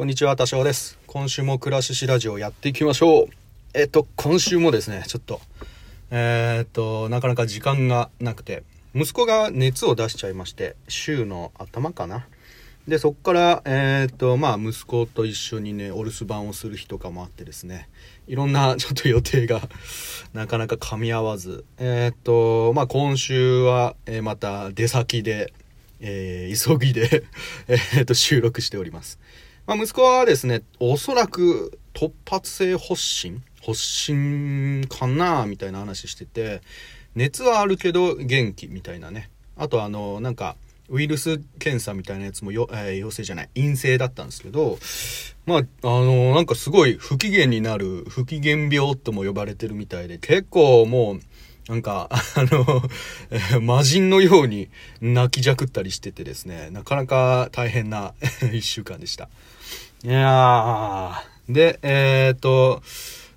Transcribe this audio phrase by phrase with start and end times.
[0.00, 0.98] こんにちは、多少です。
[1.06, 3.26] 今週も暮らししラジオやっていきましょう。
[3.74, 5.42] えっと、今週もですね、ちょっと、
[6.10, 8.62] えーっと、なかなか時間がなくて、
[8.94, 12.26] 息子が熱を出しちゃいまして、週の頭かな。
[12.88, 17.90] で、そっから、えーっと、まあ、息子と一緒にね、お留守番をする日とかもあってですね、
[18.26, 19.60] いろんな ちょっと予定が
[20.32, 25.52] なかなか噛み合わず、えーっと、まあ、今週は、えまた出先で、
[26.00, 27.24] えー急ぎで
[27.68, 29.18] えっと、収録しております。
[29.70, 33.40] まあ、息子はですね、おそらく突発性発疹？
[33.64, 35.46] 発疹かな？
[35.46, 36.60] みたいな話してて、
[37.14, 39.30] 熱はあるけど元気みたいなね。
[39.56, 40.56] あとあの、なんか、
[40.88, 44.76] ウイルス検査みたいなやつもよ、えー陽性じゃない、陰性だったんですけど、
[45.46, 51.20] まあ、あの、なんかすごい不機嫌になる、不機嫌病とも呼ばれてるみたいで、結構もう、
[51.70, 52.20] なんか、 あ
[52.50, 52.82] の、
[53.62, 54.68] 魔人のように
[55.00, 58.12] 泣きじゃくったりしててですね、なかなか大変な
[58.52, 59.28] 一週間でした。
[60.02, 62.82] いやー、で、えーと、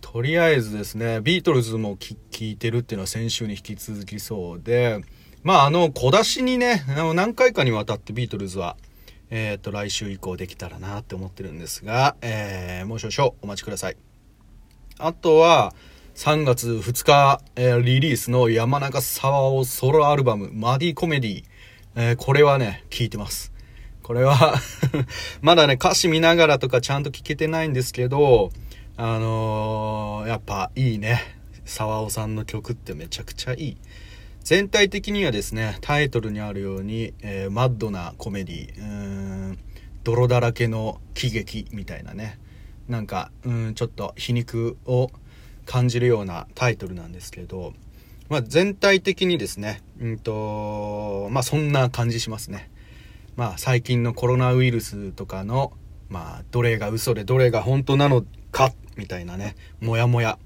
[0.00, 5.04] とりあえずですね、ビートルズもき聞いてるっていうのは先週に引き続きそうで、
[5.44, 6.82] まああの、小出しにね、
[7.14, 8.76] 何回かにわたってビートルズは、
[9.30, 13.96] えーと、来週以降できたらなって思ってるんですが、えー、もう少々お待ちください。
[14.98, 15.74] あとは、
[16.16, 21.44] 3月2日、えーリリースの山中沢尾ソロアルバム、マディコメディ。
[21.94, 23.52] えーこれはね、聴いてます。
[24.02, 24.54] これは
[25.42, 28.50] まだね、歌詞見ながらとかちゃんと聞けてないんですけど、
[28.96, 31.20] あのーやっぱいいね。
[31.66, 33.76] 沢尾さんの曲ってめちゃくちゃいい。
[34.42, 38.84] 全体的にはですね、タイトルにあるように、えマッドなコメディ、うー
[39.52, 39.58] ん
[40.02, 42.38] 泥だらけの喜劇みたいなね。
[42.88, 45.10] なんか、うん、ちょっと皮肉を
[45.66, 47.74] 感じるようなタイトルなんですけど、
[48.28, 52.70] まあ全体的にですね、うんと、まあそんな感じしますね。
[53.36, 55.72] まあ最近のコロナウイルスとかの、
[56.08, 60.38] まあどれが嘘でどれが本当なのか、みたいなね、もやもや、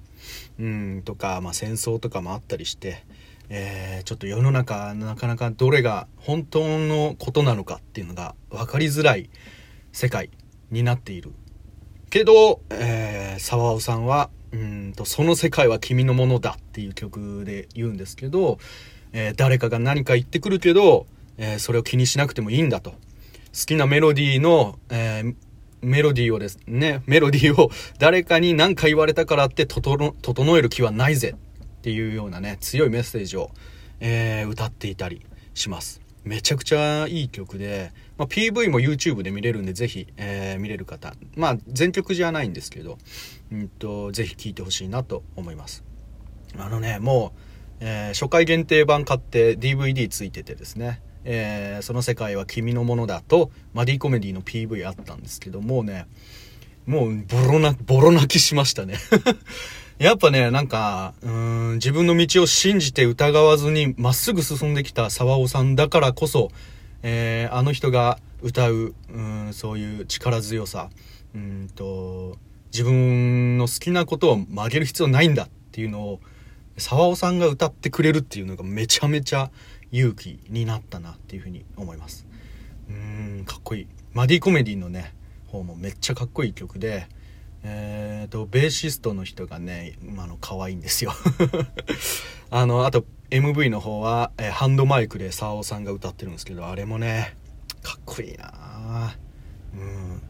[0.58, 3.04] うん、とか、まあ戦争とかもあったりして、
[3.48, 9.28] えーちょっと世の中なかなかどれが本当のことなのかっていうのが分かりづらい
[9.92, 10.30] 世界
[10.70, 11.32] になっている。
[12.10, 18.58] けど、えー、沢尾さんは、うんと、その世界は君のものだっていう曲で言うんですけど、
[19.12, 21.06] えー誰かが何か言ってくるけど、
[21.38, 22.90] えーそれを気にしなくてもいいんだと。
[22.90, 22.96] 好
[23.66, 25.34] きなメロディーの、えー
[25.82, 30.14] メロディーをですね、メロディーを 誰かに何か言われたからって整
[30.58, 33.50] える気はないぜっていうようなね、強いメッセージを、
[34.00, 35.22] え歌っていたり
[35.54, 35.99] します。
[36.24, 41.14] めちゃくちゃいい曲で、まあ、PV も YouTube で見れるんで、ぜひ、えー見れる方。
[41.36, 42.98] まあ、全曲じゃないんですけど、
[43.50, 45.82] うんと、ぜひ聴いてほしいなと思います。
[46.58, 47.40] あのね、もう、
[47.80, 56.06] えー初回限定版買って DVD ついててですね、えーその世界は君のものだと、マディコメディの PV あったんですけど、もうね、
[56.86, 58.96] もうボロな、ボロ泣きしましたね。
[60.00, 66.50] やっぱね、なんか、うん、自分の道を信じて疑わずにまっすぐ進んできた沢尾さんだからこそ、
[67.02, 70.88] えーあの人が歌う、うん、そういう力強さ、
[71.34, 72.38] うんと、
[72.72, 76.20] 自分の好きなことを曲げる必要ないんだっていうのを、
[76.78, 79.50] 沢尾さんが歌ってくれるっていうのがめちゃめちゃ
[79.92, 82.26] 勇気になったなっていうふうに思います。
[82.88, 83.86] うん、かっこいい。
[84.14, 85.12] マディコメディのね、
[85.48, 87.06] 方もめっちゃかっこいい曲で、
[87.62, 91.12] えーと、ベーシストの人がね、あの、可愛いんですよ。
[92.50, 97.36] あの、あと、MV の方は、えーハンドマイクで沢尾さんが歌ってるんですけど、あれもね、
[97.82, 99.14] かっこいいな
[99.74, 100.22] うん。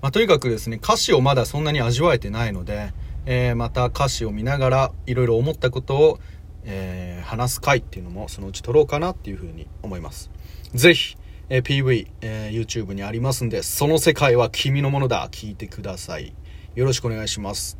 [0.00, 2.92] まあ、とにかくですね、歌詞をまだそんなに味わえてないので、
[3.26, 6.20] えーまた歌詞を見ながら、いろいろ思ったことを、
[6.64, 10.30] えー話す回っていうのもそのうち撮ろうかなっていうふうに思います。
[10.74, 11.16] ぜひ、
[11.48, 15.28] えー PV、えー YouTube にありますんで、その世界は君のものだ。
[15.30, 16.34] 聞いてください。
[16.76, 17.78] よろしくお願いします。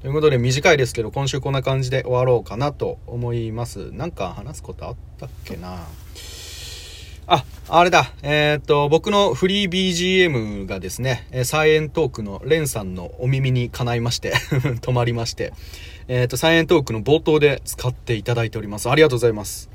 [0.00, 3.92] ということで短いですけど、今週こんな感じで終わろうかなと思います。
[3.92, 5.86] なんか話すことあったっけな？
[7.26, 8.10] あ、あれだ。
[8.22, 14.32] えーっと、僕のフリー BGM がですね、サイエントークのレンさんのお耳にかないまして、
[14.80, 15.52] 止まりまして、
[16.08, 18.88] えーっと、サイエントークの冒頭で使っていただいております。
[18.88, 19.68] ありがとうございます。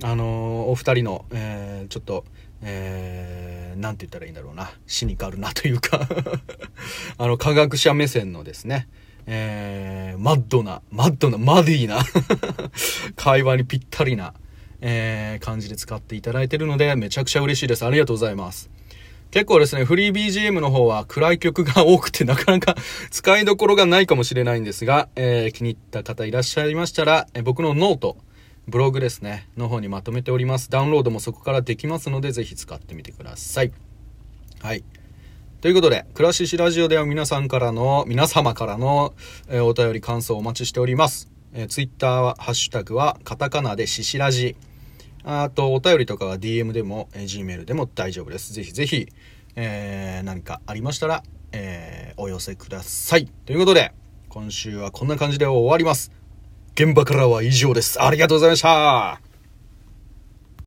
[0.00, 2.24] あのーお二人の、えーちょっと、
[2.62, 4.70] えー、なんて言ったらいいんだろうな。
[4.86, 6.08] シニカルなというか
[7.18, 8.88] あの、科学者目線のですね、
[9.26, 11.98] えー、マッドな、マッドな、 muddy な
[13.16, 14.34] 会話にぴったりな、
[14.80, 17.84] えー、感じで使っていただいてるので、めちゃくちゃ嬉しいです。
[17.84, 18.70] ありがとうございます。
[19.32, 22.76] 結構ですね、フリー BGM の方は暗い曲が多くてなかなか
[23.10, 28.18] 使いどころがないかもしれないんですが、えー気に入った方いらっしゃいましたら、え僕の note、
[28.68, 30.70] ブログですね、の方にまとめております。
[30.70, 33.72] ダウンロードもそこからできますので、ぜひ使ってみてください。
[34.60, 34.84] はい。
[35.60, 39.14] ということで、暮らししラジオでは皆さんからの、皆様からの、
[39.48, 41.28] えーお便り感想をお待ちしております。
[41.54, 44.56] えー、ツイッターは、ハッシュタグは、カタカナでししラジ。
[45.24, 48.52] あと、お便りとかは DM でも、えー Gmail でも大丈夫です。
[48.52, 49.08] ぜひぜひ、
[49.56, 53.26] えー何かありましたら、えーお寄せください。
[53.44, 53.92] ということで、
[54.28, 56.21] 今週はこんな感じで終わります。
[56.74, 58.02] 現場からは以上です。
[58.02, 59.31] ありがとうございました。